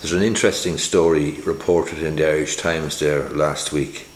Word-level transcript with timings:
There's 0.00 0.12
an 0.12 0.22
interesting 0.22 0.78
story 0.78 1.42
reported 1.42 2.02
in 2.02 2.16
the 2.16 2.26
Irish 2.26 2.56
Times 2.56 2.98
there 3.00 3.28
last 3.28 3.70
week. 3.70 4.08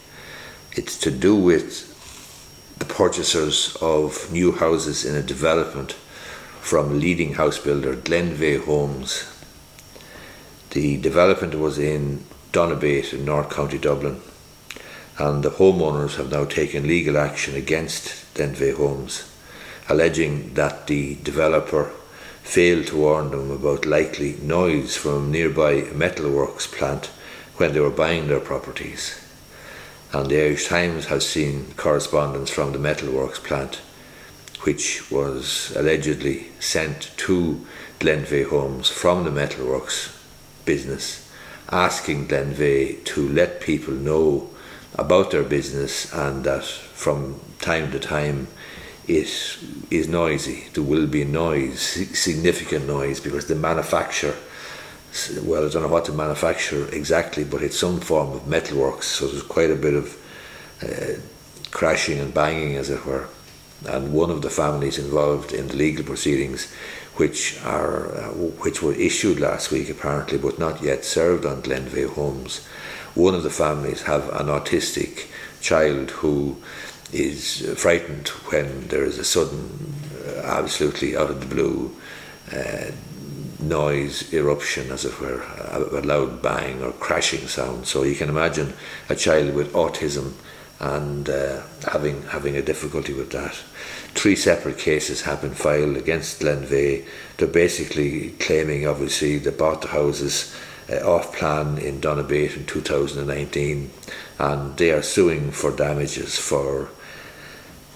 It's 0.72 0.99
to 1.00 1.10
do 1.10 1.37
with 1.37 2.79
the 2.79 2.87
purchasers 2.87 3.76
of 3.83 4.33
new 4.33 4.52
houses 4.52 5.05
in 5.05 5.15
a 5.15 5.23
development 5.23 5.92
from 6.62 7.00
leading 7.00 7.34
house 7.34 7.58
builder 7.58 7.97
Glenveagh 7.97 8.64
Homes. 8.64 9.30
The 10.70 10.96
development 10.96 11.55
was 11.57 11.79
in 11.79 12.25
Donabate 12.51 13.12
in 13.12 13.27
North 13.27 13.51
County 13.51 13.77
Dublin, 13.77 14.23
and 15.19 15.43
the 15.43 15.51
homeowners 15.51 16.16
have 16.16 16.32
now 16.32 16.46
taken 16.46 16.89
legal 16.89 17.19
action 17.19 17.55
against 17.55 18.32
Glenveagh 18.32 18.77
Homes, 18.77 19.30
alleging 19.91 20.55
that 20.55 20.87
the 20.87 21.16
developer 21.16 21.93
failed 22.45 22.86
to 22.86 22.96
warn 22.96 23.30
them 23.30 23.50
about 23.50 23.86
likely 23.86 24.34
noise 24.42 24.96
from 24.96 25.32
nearby 25.32 25.80
metalworks 25.80 26.70
plant 26.70 27.06
when 27.56 27.72
they 27.72 27.80
were 27.80 27.91
buying 27.91 28.28
their 28.28 28.38
properties. 28.38 29.20
And 30.12 30.30
the 30.30 30.41
Irish 30.41 30.69
Times 30.69 31.06
has 31.06 31.27
seen 31.27 31.72
correspondence 31.77 32.50
from 32.50 32.72
the 32.72 32.78
metalworks 32.78 33.42
plant, 33.42 33.80
which 34.60 35.10
was 35.10 35.74
allegedly 35.74 36.52
sent 36.60 37.10
to 37.16 37.66
Glenveagh 37.98 38.50
Homes 38.50 38.91
from 38.91 39.24
the 39.24 39.30
metalworks 39.30 40.14
business, 40.64 41.28
asking 41.70 42.28
Glenveagh 42.28 43.05
to 43.06 43.28
let 43.28 43.61
people 43.61 43.95
know 43.95 44.50
about 44.95 45.30
their 45.30 45.42
business 45.42 46.12
and 46.12 46.45
that 46.45 46.64
from 46.64 47.41
time 47.58 47.91
to 47.91 47.98
time 47.98 48.47
it 49.06 49.58
is 49.90 50.08
noisy. 50.08 50.64
There 50.72 50.82
will 50.82 51.06
be 51.06 51.24
noise, 51.24 51.80
significant 52.18 52.86
noise, 52.86 53.20
because 53.20 53.46
the 53.46 53.54
manufacture, 53.54 54.34
well, 55.42 55.66
I 55.66 55.70
don't 55.70 55.82
know 55.82 55.88
what 55.88 56.06
to 56.06 56.12
manufacture 56.12 56.88
exactly, 56.92 57.44
but 57.44 57.62
it's 57.62 57.78
some 57.78 58.00
form 58.00 58.32
of 58.32 58.42
metalworks, 58.42 59.04
so 59.04 59.27
there's 59.27 59.42
quite 59.42 59.70
a 59.70 59.77
bit 59.77 59.94
of 59.94 60.16
uh, 60.83 61.20
crashing 61.70 62.19
and 62.19 62.33
banging, 62.33 62.77
as 62.77 62.91
it 62.91 63.05
were. 63.05 63.28
And 63.86 64.12
one 64.12 64.30
of 64.30 64.42
the 64.42 64.50
families 64.50 64.98
involved 64.98 65.52
in 65.52 65.68
the 65.68 65.77
legal 65.77 66.05
proceedings, 66.05 66.72
which 67.16 67.61
are 67.64 68.12
uh, 68.16 68.28
which 68.64 68.83
were 68.83 68.94
issued 68.94 69.39
last 69.39 69.70
week 69.70 69.89
apparently, 69.91 70.39
but 70.39 70.58
not 70.58 70.83
yet 70.83 71.05
served 71.05 71.44
on 71.44 71.62
Glenveagh 71.62 72.14
Homes, 72.14 72.66
one 73.14 73.34
of 73.34 73.42
the 73.42 73.50
families 73.50 74.02
have 74.02 74.28
an 74.30 74.46
autistic 74.46 75.28
child 75.61 76.11
who 76.11 76.56
is 77.12 77.74
frightened 77.77 78.28
when 78.50 78.88
there 78.88 79.05
is 79.05 79.19
a 79.19 79.24
sudden, 79.24 79.94
uh, 80.27 80.41
absolutely 80.44 81.16
out 81.16 81.30
of 81.30 81.41
the 81.41 81.55
blue 81.55 81.94
uh, 82.52 82.91
noise, 83.61 84.33
eruption, 84.33 84.91
as 84.91 85.05
it 85.05 85.20
were, 85.20 85.42
a, 85.70 86.02
loud 86.02 86.42
bang 86.42 86.83
or 86.83 86.92
crashing 86.92 87.46
sound. 87.48 87.86
So 87.86 88.02
you 88.02 88.14
can 88.14 88.28
imagine 88.28 88.74
a 89.08 89.14
child 89.14 89.55
with 89.55 89.72
autism 89.72 90.34
and 90.80 91.28
uh, 91.30 91.62
having 91.91 92.22
having 92.24 92.56
a 92.56 92.62
difficulty 92.62 93.14
with 93.14 93.30
that. 93.33 93.55
Three 94.14 94.36
separate 94.36 94.78
cases 94.78 95.22
have 95.22 95.41
been 95.41 95.55
filed 95.55 95.96
against 95.96 96.41
Glenveagh. 96.41 97.06
They're 97.36 97.48
basically 97.48 98.30
claiming, 98.39 98.86
obviously, 98.86 99.39
they 99.39 99.50
bought 99.50 99.83
the 99.83 99.89
houses 99.89 100.55
uh, 100.55 100.73
off 101.04 101.34
plan 101.34 101.78
in 101.78 102.00
Donabate 102.00 102.56
in 102.56 102.66
2019, 102.66 103.90
and 104.38 104.77
they 104.77 104.90
are 104.90 105.02
suing 105.02 105.50
for 105.50 105.70
damages 105.70 106.38
for 106.38 106.90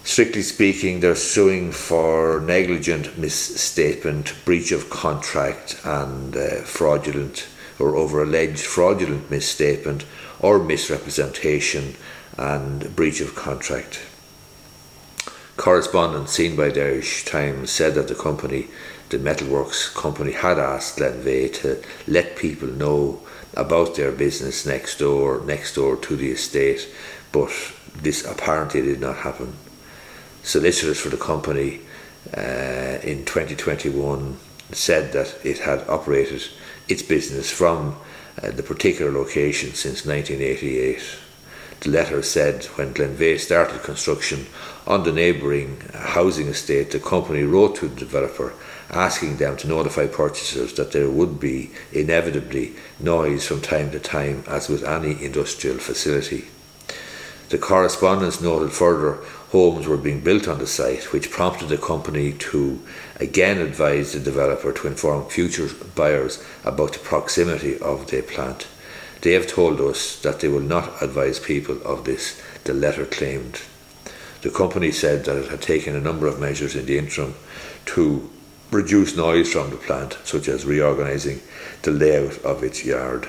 Strictly 0.08 0.40
speaking, 0.40 1.00
they're 1.00 1.14
suing 1.14 1.70
for 1.70 2.40
negligent 2.40 3.18
misstatement, 3.18 4.32
breach 4.46 4.72
of 4.72 4.88
contract, 4.88 5.78
and 5.84 6.34
uh, 6.34 6.62
fraudulent 6.62 7.46
or 7.78 7.94
over 7.94 8.22
alleged 8.22 8.64
fraudulent 8.64 9.30
misstatement 9.30 10.06
or 10.40 10.58
misrepresentation 10.58 11.94
and 12.38 12.96
breach 12.96 13.20
of 13.20 13.34
contract. 13.34 14.00
Correspondence 15.58 16.32
seen 16.32 16.56
by 16.56 16.70
the 16.70 16.82
Irish 16.82 17.26
Times 17.26 17.70
said 17.70 17.94
that 17.94 18.08
the 18.08 18.14
company, 18.14 18.68
the 19.10 19.18
Metalworks 19.18 19.94
company, 19.94 20.32
had 20.32 20.58
asked 20.58 20.98
Glenveagh 20.98 21.54
to 21.62 21.82
let 22.06 22.36
people 22.36 22.68
know 22.68 23.20
about 23.54 23.96
their 23.96 24.12
business 24.12 24.66
next 24.66 24.98
door, 24.98 25.40
next 25.44 25.74
door 25.74 25.96
to 25.96 26.16
the 26.16 26.30
estate, 26.30 26.88
but 27.32 27.50
this 27.94 28.24
apparently 28.24 28.82
did 28.82 29.00
not 29.00 29.16
happen 29.16 29.56
solicitors 30.48 30.98
for 30.98 31.10
the 31.10 31.16
company 31.16 31.80
uh, 32.36 32.98
in 33.02 33.24
2021 33.24 34.38
said 34.72 35.12
that 35.12 35.34
it 35.44 35.58
had 35.58 35.86
operated 35.88 36.42
its 36.88 37.02
business 37.02 37.50
from 37.50 37.96
uh, 38.42 38.50
the 38.50 38.62
particular 38.62 39.12
location 39.12 39.74
since 39.74 40.06
1988. 40.06 41.27
The 41.80 41.90
letter 41.90 42.22
said 42.22 42.64
when 42.76 42.92
Glenveagh 42.92 43.38
started 43.38 43.82
construction 43.82 44.46
on 44.86 45.04
the 45.04 45.12
neighbouring 45.12 45.80
housing 45.94 46.48
estate, 46.48 46.90
the 46.90 46.98
company 46.98 47.42
wrote 47.42 47.76
to 47.76 47.88
the 47.88 47.94
developer 47.94 48.52
asking 48.90 49.36
them 49.36 49.56
to 49.58 49.68
notify 49.68 50.06
purchasers 50.06 50.72
that 50.74 50.92
there 50.92 51.10
would 51.10 51.38
be 51.38 51.70
inevitably 51.92 52.74
noise 52.98 53.46
from 53.46 53.60
time 53.60 53.90
to 53.90 54.00
time, 54.00 54.42
as 54.48 54.68
with 54.68 54.82
any 54.82 55.22
industrial 55.22 55.78
facility. 55.78 56.46
The 57.50 57.58
correspondence 57.58 58.40
noted 58.40 58.72
further 58.72 59.18
homes 59.50 59.86
were 59.86 59.96
being 59.96 60.20
built 60.20 60.48
on 60.48 60.58
the 60.58 60.66
site, 60.66 61.12
which 61.12 61.30
prompted 61.30 61.68
the 61.68 61.78
company 61.78 62.32
to 62.32 62.80
again 63.16 63.58
advise 63.58 64.12
the 64.12 64.20
developer 64.20 64.72
to 64.72 64.86
inform 64.86 65.26
future 65.26 65.68
buyers 65.94 66.44
about 66.64 66.92
the 66.92 66.98
proximity 66.98 67.78
of 67.78 68.10
the 68.10 68.22
plant. 68.22 68.66
They 69.22 69.32
have 69.32 69.46
told 69.46 69.80
us 69.80 70.20
that 70.22 70.40
they 70.40 70.48
will 70.48 70.60
not 70.60 71.02
advise 71.02 71.40
people 71.40 71.82
of 71.82 72.04
this, 72.04 72.40
the 72.64 72.74
letter 72.74 73.04
claimed. 73.04 73.60
The 74.42 74.50
company 74.50 74.92
said 74.92 75.24
that 75.24 75.36
it 75.36 75.50
had 75.50 75.60
taken 75.62 75.96
a 75.96 76.00
number 76.00 76.26
of 76.26 76.38
measures 76.38 76.76
in 76.76 76.86
the 76.86 76.98
interim 76.98 77.34
to 77.86 78.30
reduce 78.70 79.16
noise 79.16 79.52
from 79.52 79.70
the 79.70 79.76
plant, 79.76 80.18
such 80.24 80.48
as 80.48 80.64
reorganising 80.64 81.40
the 81.82 81.90
layout 81.90 82.38
of 82.44 82.62
its 82.62 82.84
yard. 82.84 83.28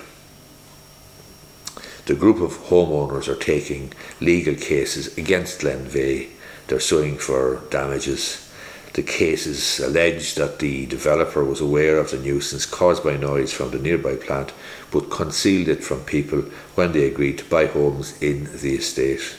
The 2.05 2.15
group 2.15 2.41
of 2.41 2.53
homeowners 2.69 3.27
are 3.27 3.35
taking 3.35 3.93
legal 4.19 4.55
cases 4.55 5.17
against 5.17 5.61
Glenveagh. 5.61 6.29
They're 6.67 6.79
suing 6.79 7.17
for 7.17 7.61
damages. 7.69 8.48
The 8.93 9.03
cases 9.03 9.79
allege 9.79 10.35
that 10.35 10.59
the 10.59 10.85
developer 10.87 11.43
was 11.43 11.61
aware 11.61 11.97
of 11.97 12.11
the 12.11 12.17
nuisance 12.17 12.65
caused 12.65 13.03
by 13.03 13.17
noise 13.17 13.53
from 13.53 13.71
the 13.71 13.79
nearby 13.79 14.15
plant 14.15 14.51
but 14.91 15.11
concealed 15.11 15.67
it 15.67 15.83
from 15.83 16.01
people 16.01 16.41
when 16.75 16.91
they 16.91 17.05
agreed 17.05 17.37
to 17.37 17.45
buy 17.45 17.67
homes 17.67 18.19
in 18.21 18.45
the 18.45 18.75
estate. 18.75 19.35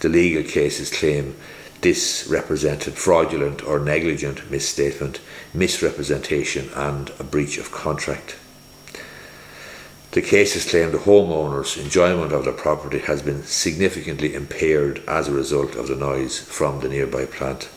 The 0.00 0.08
legal 0.08 0.44
cases 0.44 0.90
claim 0.90 1.34
this 1.80 2.26
represented 2.30 2.94
fraudulent 2.94 3.62
or 3.62 3.78
negligent 3.78 4.50
misstatement, 4.50 5.20
misrepresentation, 5.52 6.70
and 6.74 7.10
a 7.18 7.24
breach 7.24 7.58
of 7.58 7.70
contract. 7.72 8.36
The 10.12 10.22
cases 10.22 10.70
claim 10.70 10.92
the 10.92 10.98
homeowner's 10.98 11.76
enjoyment 11.76 12.32
of 12.32 12.44
the 12.44 12.52
property 12.52 13.00
has 13.00 13.20
been 13.20 13.42
significantly 13.42 14.32
impaired 14.32 15.02
as 15.08 15.26
a 15.26 15.32
result 15.32 15.74
of 15.74 15.88
the 15.88 15.96
noise 15.96 16.38
from 16.38 16.80
the 16.80 16.88
nearby 16.88 17.24
plant, 17.26 17.68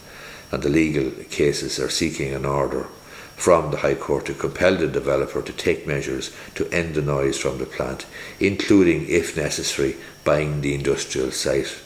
and 0.52 0.64
the 0.64 0.70
legal 0.70 1.12
cases 1.26 1.80
are 1.80 1.90
seeking 1.90 2.34
an 2.34 2.46
order 2.46 2.88
from 3.36 3.70
the 3.70 3.78
High 3.78 3.96
Court 3.96 4.26
to 4.26 4.34
compel 4.34 4.76
the 4.76 4.88
developer 4.88 5.42
to 5.42 5.54
take 5.54 5.86
measures 5.86 6.32
to 6.56 6.68
end 6.72 6.96
the 6.96 7.02
noise 7.02 7.38
from 7.38 7.60
the 7.60 7.66
plant, 7.66 8.06
including, 8.40 9.08
if 9.08 9.38
necessary, 9.38 9.96
buying 10.24 10.62
the 10.62 10.74
industrial 10.74 11.32
site. 11.32 11.82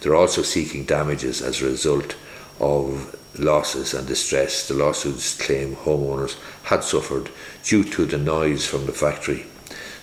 They're 0.00 0.14
also 0.14 0.42
seeking 0.42 0.84
damages 0.84 1.40
as 1.40 1.62
a 1.62 1.66
result 1.66 2.16
of 2.60 3.16
losses 3.38 3.94
and 3.94 4.06
distress 4.06 4.68
the 4.68 4.74
lawsuits 4.74 5.40
claim 5.40 5.76
homeowners 5.76 6.36
had 6.64 6.84
suffered 6.84 7.30
due 7.62 7.84
to 7.84 8.04
the 8.04 8.18
noise 8.18 8.66
from 8.66 8.86
the 8.86 8.92
factory 8.92 9.46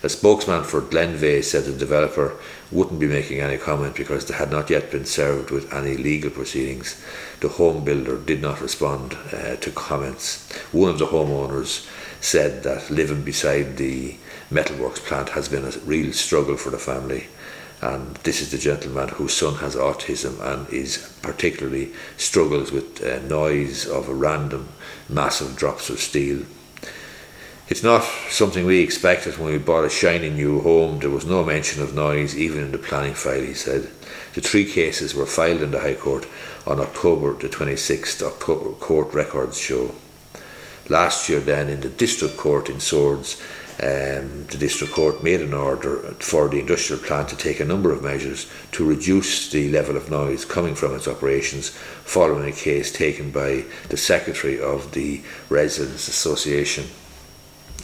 a 0.08 0.10
spokesman 0.10 0.64
for 0.64 0.80
Glenveagh 0.80 1.44
said 1.44 1.66
the 1.66 1.74
developer 1.74 2.38
wouldn't 2.72 2.98
be 2.98 3.08
making 3.08 3.42
any 3.42 3.58
comment 3.58 3.94
because 3.94 4.26
they 4.26 4.36
had 4.36 4.50
not 4.50 4.70
yet 4.70 4.90
been 4.90 5.04
served 5.04 5.52
with 5.52 5.74
any 5.74 5.98
legal 5.98 6.30
proceedings. 6.30 7.04
The 7.42 7.50
home 7.50 7.84
builder 7.84 8.18
did 8.18 8.42
not 8.42 8.62
respond 8.62 9.18
uh, 9.34 9.58
to 9.58 9.72
comments. 9.72 10.50
One 10.72 10.90
of 10.90 10.98
the 10.98 11.08
homeowners 11.08 11.86
said 12.22 12.64
that 12.64 12.90
living 12.90 13.24
beside 13.24 13.76
the 13.76 14.16
metalworks 14.50 15.04
plant 15.06 15.28
has 15.30 15.50
been 15.50 15.66
a 15.66 15.78
real 15.80 16.14
struggle 16.14 16.56
for 16.56 16.70
the 16.70 16.80
family. 16.80 17.28
And 17.82 18.16
this 18.24 18.40
is 18.40 18.52
the 18.52 18.58
gentleman 18.58 19.10
whose 19.10 19.34
son 19.34 19.56
has 19.56 19.76
autism 19.76 20.40
and 20.40 20.70
is 20.70 21.20
particularly 21.22 21.92
struggles 22.16 22.72
with 22.72 23.04
uh, 23.04 23.20
noise 23.28 23.86
of 23.86 24.08
a 24.08 24.14
random 24.14 24.70
massive 25.10 25.58
drops 25.58 25.90
of 25.90 26.00
steel 26.00 26.46
it's 27.70 27.84
not 27.84 28.04
something 28.30 28.66
we 28.66 28.82
expected 28.82 29.38
when 29.38 29.52
we 29.52 29.58
bought 29.58 29.84
a 29.84 29.90
shiny 29.90 30.30
new 30.30 30.62
home. 30.62 31.00
There 31.00 31.10
was 31.10 31.26
no 31.26 31.44
mention 31.44 31.84
of 31.84 31.94
noise, 31.94 32.38
even 32.38 32.62
in 32.62 32.72
the 32.72 32.78
planning 32.78 33.14
file, 33.14 33.42
he 33.42 33.54
said. 33.54 33.90
The 34.34 34.42
three 34.42 34.66
cases 34.66 35.14
were 35.14 35.26
filed 35.26 35.62
in 35.62 35.72
the 35.72 35.82
High 35.82 35.96
Court 35.96 36.28
on 36.66 36.80
October 36.80 37.34
the 37.34 37.50
26th, 37.50 38.22
October 38.22 38.72
court 38.72 39.14
records 39.14 39.60
show. 39.60 39.94
Last 40.88 41.28
year, 41.28 41.42
then, 41.42 41.68
in 41.68 41.82
the 41.82 41.90
District 41.90 42.38
Court 42.38 42.70
in 42.70 42.80
Swords, 42.80 43.42
um, 43.80 44.46
the 44.48 44.58
district 44.58 44.94
court 44.94 45.22
made 45.22 45.40
an 45.40 45.54
order 45.54 45.98
for 46.20 46.48
the 46.48 46.60
industrial 46.60 47.04
plant 47.04 47.30
to 47.30 47.38
take 47.38 47.60
a 47.60 47.66
number 47.66 47.92
of 47.92 48.02
measures 48.02 48.50
to 48.72 48.84
reduce 48.84 49.52
the 49.52 49.70
level 49.70 49.96
of 49.96 50.10
noise 50.10 50.46
coming 50.46 50.74
from 50.74 50.96
its 50.96 51.08
operations 51.08 51.70
following 51.70 52.50
a 52.50 52.52
case 52.52 52.92
taken 52.92 53.30
by 53.30 53.66
the 53.90 53.98
secretary 53.98 54.60
of 54.60 54.94
the 54.94 55.22
Residents 55.50 56.08
Association. 56.08 56.86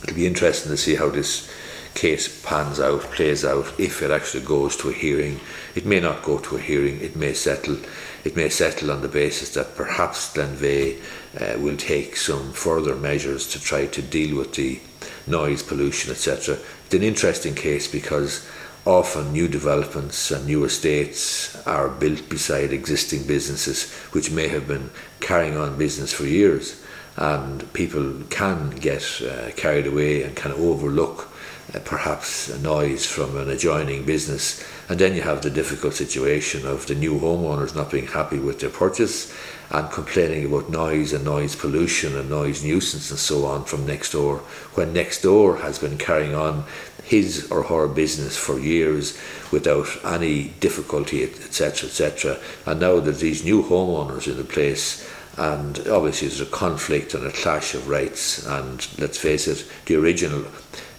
It'll 0.04 0.16
be 0.16 0.28
interesting 0.28 0.72
to 0.72 0.78
see 0.78 0.96
how 0.96 1.10
this 1.10 1.50
case 1.94 2.42
pans 2.44 2.80
out, 2.80 3.02
plays 3.02 3.46
out, 3.46 3.72
if 3.80 4.02
it 4.02 4.12
actually 4.12 4.44
goes 4.44 4.76
to 4.78 4.90
a 4.90 4.94
hearing. 4.94 5.40
It 5.76 5.86
may 5.86 6.00
not 6.00 6.24
go 6.24 6.40
to 6.40 6.56
a 6.56 6.60
hearing, 6.60 7.00
it 7.02 7.16
may 7.16 7.34
settle. 7.34 7.78
It 8.24 8.36
may 8.36 8.50
settle 8.50 8.92
on 8.92 9.02
the 9.02 9.08
basis 9.08 9.54
that 9.54 9.76
perhaps 9.76 10.34
Glenveagh 10.34 11.00
uh, 11.40 11.60
will 11.60 11.78
take 11.78 12.16
some 12.16 12.52
further 12.54 12.96
measures 12.96 13.52
to 13.52 13.62
try 13.62 13.86
to 13.88 14.02
deal 14.02 14.38
with 14.38 14.54
the 14.56 14.80
noise 15.28 15.64
pollution, 15.64 16.12
etc. 16.12 16.58
It's 16.86 16.96
an 16.96 17.04
interesting 17.04 17.56
case 17.56 17.88
because 17.88 18.48
often 18.86 19.32
new 19.32 19.48
developments 19.48 20.32
and 20.32 20.46
new 20.46 20.66
estates 20.66 21.56
are 21.66 21.88
built 21.90 22.28
beside 22.28 22.74
existing 22.74 23.26
businesses 23.26 23.92
which 24.12 24.32
may 24.32 24.50
have 24.50 24.68
been 24.68 24.90
carrying 25.22 25.56
on 25.56 25.78
business 25.78 26.12
for 26.12 26.26
years 26.26 26.84
and 27.18 27.72
people 27.74 28.14
can 28.30 28.72
get 28.72 29.04
uh, 29.22 29.52
carried 29.56 29.88
away 29.88 30.24
and 30.24 30.36
can 30.36 30.52
overlook 30.54 31.30
uh, 31.74 31.80
perhaps 31.80 32.50
a 32.50 32.60
noise 32.60 33.06
from 33.06 33.38
an 33.38 33.50
adjoining 33.50 34.06
business. 34.06 34.64
And 34.90 35.00
then 35.00 35.16
you 35.16 35.22
have 35.22 35.42
the 35.42 35.50
difficult 35.50 35.94
situation 35.94 36.68
of 36.68 36.88
the 36.88 36.96
new 36.96 37.20
homeowners 37.20 37.76
not 37.76 37.92
being 37.92 38.08
happy 38.08 38.40
with 38.40 38.60
their 38.60 38.70
purchase 38.70 39.34
and 39.70 39.90
complaining 39.90 40.46
about 40.46 40.70
noise 40.70 41.14
and 41.14 41.24
noise 41.24 41.56
pollution 41.56 42.18
and 42.18 42.30
noise 42.30 42.64
nuisance 42.64 43.10
and 43.10 43.20
so 43.20 43.46
on 43.46 43.66
from 43.66 43.86
next 43.86 44.12
door, 44.12 44.40
when 44.76 44.94
next 44.94 45.22
door 45.22 45.58
has 45.58 45.80
been 45.80 45.98
carrying 45.98 46.36
on 46.36 46.66
his 47.04 47.50
or 47.52 47.64
her 47.64 47.88
business 47.88 48.38
for 48.38 48.60
years 48.60 49.18
without 49.52 49.88
any 50.06 50.50
difficulty, 50.60 51.24
etc., 51.24 51.88
etc. 51.90 52.38
And 52.66 52.80
now 52.80 53.00
that 53.00 53.20
these 53.20 53.44
new 53.44 53.64
homeowners 53.64 54.28
in 54.28 54.38
the 54.38 54.44
place 54.44 55.10
and 55.38 55.80
obviously 55.88 56.28
there's 56.28 56.42
a 56.42 56.46
conflict 56.46 57.14
and 57.14 57.26
a 57.26 57.32
clash 57.32 57.74
of 57.74 57.88
rights 57.90 58.46
and 58.46 58.88
let's 59.00 59.18
face 59.18 59.48
it 59.48 59.68
the 59.86 59.96
original 59.96 60.46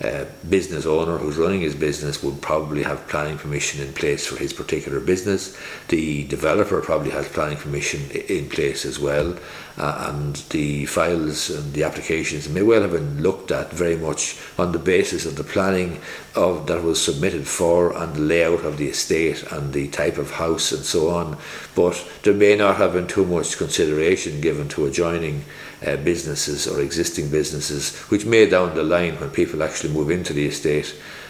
uh, 0.02 0.24
business 0.48 0.86
owner 0.86 1.18
who's 1.18 1.36
running 1.36 1.60
his 1.60 1.74
business 1.74 2.22
would 2.22 2.42
probably 2.42 2.82
have 2.82 3.06
planning 3.08 3.38
permission 3.38 3.80
in 3.86 3.92
place 3.92 4.26
for 4.26 4.36
his 4.36 4.52
particular 4.52 4.98
business. 4.98 5.56
The 5.88 6.24
developer 6.26 6.80
probably 6.80 7.10
has 7.10 7.28
planning 7.28 7.58
permission 7.58 8.10
in 8.10 8.48
place 8.48 8.84
as 8.84 8.98
well, 8.98 9.36
uh, 9.78 10.10
and 10.12 10.36
the 10.50 10.86
files 10.86 11.48
and 11.50 11.72
the 11.72 11.84
applications 11.84 12.48
may 12.48 12.62
well 12.62 12.82
have 12.82 12.92
been 12.92 13.22
looked 13.22 13.50
at 13.50 13.72
very 13.72 13.96
much 13.96 14.36
on 14.58 14.72
the 14.72 14.78
basis 14.78 15.26
of 15.26 15.36
the 15.36 15.44
planning 15.44 16.00
of 16.34 16.66
that 16.66 16.82
was 16.82 17.02
submitted 17.02 17.46
for 17.46 17.96
and 17.96 18.14
the 18.14 18.20
layout 18.20 18.64
of 18.64 18.78
the 18.78 18.88
estate 18.88 19.44
and 19.52 19.72
the 19.72 19.88
type 19.88 20.18
of 20.18 20.32
house 20.32 20.72
and 20.72 20.84
so 20.84 21.10
on. 21.10 21.38
But 21.74 22.04
there 22.22 22.34
may 22.34 22.56
not 22.56 22.76
have 22.76 22.94
been 22.94 23.06
too 23.06 23.24
much 23.24 23.58
consideration 23.58 24.40
given 24.40 24.68
to 24.70 24.86
adjoining 24.86 25.44
uh, 25.86 25.96
businesses 25.96 26.66
or 26.66 26.80
existing 26.80 27.30
businesses, 27.30 27.96
which 28.10 28.24
may 28.24 28.48
down 28.48 28.74
the 28.74 28.82
line, 28.82 29.14
when 29.20 29.30
people 29.30 29.62
actually 29.62 29.92
move 29.92 30.10
into 30.10 30.32
the 30.32 30.46
estate, 30.46 30.86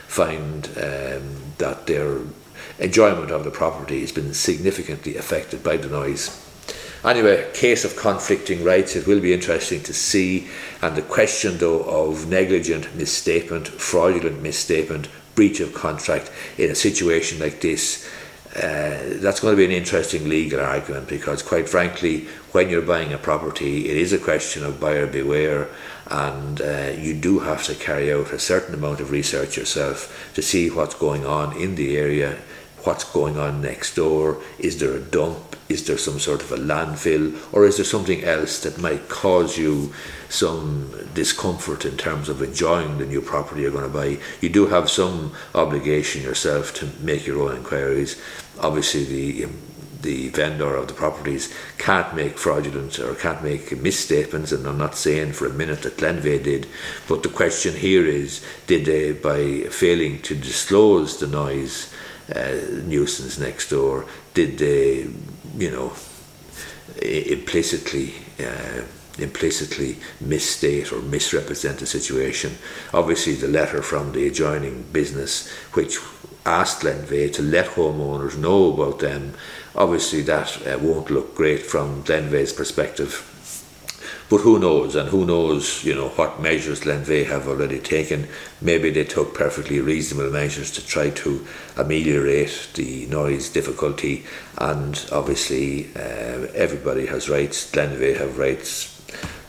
find 0.07 0.67
um, 0.77 1.37
that 1.59 1.87
their 1.87 2.19
enjoyment 2.79 3.31
of 3.31 3.45
the 3.45 3.51
property 3.51 4.01
has 4.01 4.13
been 4.13 4.35
significantly 4.35 5.17
affected 5.17 5.63
by 5.63 5.77
the 5.77 5.89
noise. 5.89 6.41
Anyway, 7.05 7.51
case 7.53 7.85
of 7.85 7.97
conflicting 7.97 8.65
rights, 8.65 8.97
it 8.97 9.07
will 9.07 9.21
be 9.21 9.35
interesting 9.35 9.83
to 9.83 9.93
see. 9.93 10.49
And 10.81 10.97
the 10.97 11.03
question, 11.03 11.59
though, 11.59 11.83
of 11.83 12.29
negligent 12.29 12.95
misstatement, 12.95 13.69
fraudulent 13.69 14.41
misstatement, 14.41 15.09
breach 15.35 15.61
of 15.61 15.75
contract 15.75 16.31
in 16.57 16.71
a 16.71 16.75
situation 16.75 17.41
like 17.41 17.61
this 17.61 18.09
uh, 18.57 19.19
that's 19.19 19.41
going 19.41 19.53
to 19.53 19.57
be 19.57 19.65
an 19.65 19.73
interesting 19.73 20.29
legal 20.29 20.61
argument 20.61 21.09
because, 21.09 21.43
quite 21.43 21.69
frankly, 21.69 22.29
when 22.55 22.71
you're 22.71 22.83
buying 22.83 23.13
a 23.13 23.19
property, 23.19 23.89
it 23.91 23.97
is 23.97 24.13
a 24.13 24.19
question 24.19 24.65
of 24.65 24.79
buyer 24.79 25.09
beware, 25.09 25.67
and 26.07 26.61
uh, 26.61 26.93
you 26.97 27.13
do 27.13 27.41
have 27.41 27.65
to 27.65 27.75
carry 27.75 28.13
out 28.13 28.33
a 28.33 28.39
certain 28.39 28.73
amount 28.73 29.01
of 29.01 29.11
research 29.11 29.57
yourself 29.57 30.31
to 30.35 30.41
see 30.41 30.71
what's 30.71 30.95
going 30.95 31.27
on 31.27 31.57
in 31.61 31.75
the 31.75 31.97
area, 31.97 32.39
what's 32.85 33.03
going 33.03 33.37
on 33.37 33.61
next 33.61 33.97
door. 33.97 34.41
Is 34.61 34.79
there 34.79 34.93
a 34.93 35.01
dump? 35.01 35.57
Is 35.69 35.85
there 35.89 35.99
some 35.99 36.21
sort 36.21 36.43
of 36.43 36.53
a 36.53 36.57
landfill? 36.57 37.37
Or 37.53 37.67
is 37.67 37.79
there 37.79 37.85
something 37.85 38.23
else 38.23 38.61
that 38.61 38.79
might 38.79 39.09
cause 39.09 39.59
you 39.59 39.93
some 40.29 40.95
discomfort 41.13 41.85
in 41.85 41.97
terms 41.97 42.29
of 42.29 42.41
enjoying 42.41 42.99
the 42.99 43.07
new 43.07 43.21
property 43.21 43.63
you're 43.63 43.73
going 43.73 43.91
to 43.91 43.99
buy? 43.99 44.23
You 44.41 44.49
do 44.49 44.69
have 44.69 44.89
some 44.89 45.33
obligation 45.57 46.23
yourself 46.23 46.73
to 46.75 46.89
make 47.01 47.27
your 47.27 47.43
own 47.43 47.57
inquiries. 47.57 48.23
Obviously, 48.61 49.03
the 49.03 49.49
the 50.05 50.29
vendor 50.29 50.77
of 50.77 50.87
the 50.87 50.95
properties 50.95 51.53
can't 51.79 52.15
make 52.15 52.39
fraudulent 52.39 52.99
or 53.01 53.15
can't 53.17 53.43
make 53.43 53.77
misstatements, 53.81 54.53
and 54.53 54.67
I'm 54.67 54.79
not 54.79 54.95
saying 54.95 55.33
for 55.33 55.47
a 55.47 55.53
minute 55.53 55.83
that 55.83 55.97
Glenveagh 55.97 56.45
did, 56.45 56.69
but 57.09 57.25
the 57.25 57.29
question 57.29 57.75
here 57.75 58.07
is 58.07 58.45
did 58.69 58.85
they, 58.85 59.13
by 59.13 59.63
failing 59.71 60.23
to 60.23 60.35
disclose 60.37 61.19
the 61.19 61.27
noise 61.27 61.93
uh, 62.35 62.83
nuisance 62.85 63.39
next 63.39 63.71
door, 63.71 64.07
did 64.35 64.59
they, 64.59 65.09
you 65.57 65.71
know, 65.71 65.93
implicitly 67.03 68.15
uh, 68.39 68.83
implicitly 69.19 69.97
misstate 70.21 70.93
or 70.93 71.01
misrepresent 71.01 71.79
the 71.79 71.87
situation. 71.87 72.59
Obviously, 72.93 73.35
the 73.35 73.49
letter 73.49 73.81
from 73.81 74.13
the 74.13 74.27
adjoining 74.27 74.83
business, 74.93 75.49
which 75.75 75.99
asked 76.47 76.83
Glenveagh 76.83 77.33
to 77.35 77.43
let 77.43 77.67
homeowners 77.67 78.37
know 78.37 78.73
about 78.73 78.99
them, 78.99 79.35
obviously 79.75 80.23
that 80.23 80.67
uh, 80.67 80.79
won't 80.79 81.11
look 81.11 81.35
great 81.35 81.63
from 81.63 82.03
Glenveagh's 82.05 82.53
perspective. 82.53 83.31
But 84.31 84.41
who 84.41 84.59
knows, 84.59 84.97
and 84.97 85.11
who 85.11 85.27
knows, 85.27 85.85
you 85.85 85.95
know, 85.95 86.09
what 86.09 86.41
measures 86.41 86.81
Glenveagh 86.81 87.27
have 87.27 87.47
already 87.47 87.79
taken. 87.79 88.27
Maybe 88.61 88.91
they 88.91 89.05
took 89.05 89.35
perfectly 89.35 89.81
reasonable 89.81 90.31
measures 90.31 90.71
to 90.73 90.87
try 90.87 91.11
to 91.11 91.47
ameliorate 91.77 92.69
the 92.75 93.07
noise 93.07 93.51
difficulty, 93.51 94.25
and 94.57 95.05
obviously 95.13 95.91
uh, 95.95 96.49
everybody 96.55 97.07
has 97.07 97.29
rights. 97.29 97.71
Glenveagh 97.71 98.17
have 98.17 98.39
rights. 98.39 98.94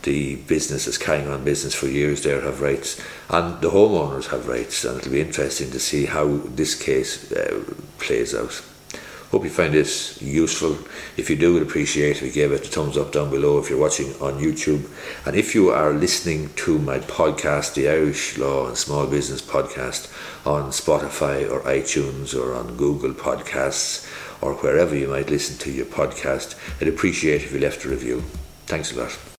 The 0.05 0.35
businesses 0.35 0.99
carrying 0.99 1.27
on 1.27 1.43
business 1.43 1.73
for 1.73 1.87
years 1.87 2.21
there 2.21 2.41
have 2.41 2.61
rights, 2.61 3.01
and 3.27 3.59
the 3.59 3.71
homeowners 3.71 4.27
have 4.27 4.47
rights, 4.47 4.85
and 4.85 4.99
it'll 4.99 5.11
be 5.11 5.19
interesting 5.19 5.71
to 5.71 5.79
see 5.79 6.05
how 6.05 6.27
this 6.45 6.75
case 6.75 7.31
uh, 7.31 7.63
plays 7.97 8.35
out. 8.35 8.61
Hope 9.31 9.43
you 9.43 9.49
find 9.49 9.73
this 9.73 10.21
useful. 10.21 10.77
If 11.17 11.31
you 11.31 11.35
do, 11.35 11.55
we'd 11.55 11.63
appreciate 11.63 12.17
if 12.17 12.21
you 12.21 12.31
gave 12.31 12.51
it 12.51 12.67
a 12.67 12.69
thumbs 12.69 12.97
up 12.97 13.13
down 13.13 13.31
below 13.31 13.57
if 13.57 13.71
you're 13.71 13.79
watching 13.79 14.13
on 14.21 14.39
YouTube. 14.39 14.87
And 15.25 15.35
if 15.35 15.55
you 15.55 15.71
are 15.71 15.91
listening 15.91 16.51
to 16.57 16.77
my 16.77 16.99
podcast, 16.99 17.73
the 17.73 17.89
Irish 17.89 18.37
Law 18.37 18.67
and 18.67 18.77
Small 18.77 19.07
Business 19.07 19.41
Podcast, 19.41 20.07
on 20.45 20.69
Spotify 20.69 21.51
or 21.51 21.61
iTunes 21.61 22.39
or 22.39 22.53
on 22.53 22.77
Google 22.77 23.13
Podcasts 23.13 24.07
or 24.39 24.53
wherever 24.53 24.95
you 24.95 25.07
might 25.07 25.31
listen 25.31 25.57
to 25.57 25.71
your 25.71 25.87
podcast, 25.87 26.55
I'd 26.79 26.87
appreciate 26.87 27.41
if 27.41 27.51
you 27.51 27.59
left 27.59 27.83
a 27.85 27.89
review. 27.89 28.21
Thanks 28.67 28.95
a 28.95 28.99
lot. 28.99 29.34